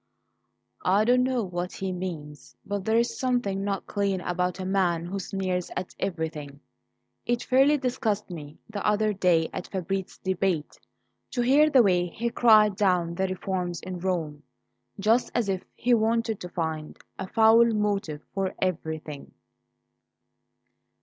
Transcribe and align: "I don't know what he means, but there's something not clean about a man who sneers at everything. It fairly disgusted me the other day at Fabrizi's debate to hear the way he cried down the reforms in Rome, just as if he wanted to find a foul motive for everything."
"I 0.83 1.05
don't 1.05 1.21
know 1.23 1.43
what 1.43 1.73
he 1.73 1.91
means, 1.91 2.55
but 2.65 2.85
there's 2.85 3.19
something 3.19 3.63
not 3.63 3.85
clean 3.85 4.19
about 4.21 4.59
a 4.59 4.65
man 4.65 5.05
who 5.05 5.19
sneers 5.19 5.69
at 5.77 5.93
everything. 5.99 6.59
It 7.27 7.43
fairly 7.43 7.77
disgusted 7.77 8.31
me 8.35 8.57
the 8.67 8.83
other 8.83 9.13
day 9.13 9.47
at 9.53 9.67
Fabrizi's 9.69 10.17
debate 10.17 10.79
to 11.29 11.43
hear 11.43 11.69
the 11.69 11.83
way 11.83 12.07
he 12.07 12.31
cried 12.31 12.75
down 12.75 13.13
the 13.13 13.27
reforms 13.27 13.79
in 13.81 13.99
Rome, 13.99 14.41
just 14.99 15.29
as 15.35 15.47
if 15.49 15.63
he 15.75 15.93
wanted 15.93 16.39
to 16.39 16.49
find 16.49 16.97
a 17.19 17.27
foul 17.27 17.63
motive 17.71 18.23
for 18.33 18.55
everything." 18.59 19.31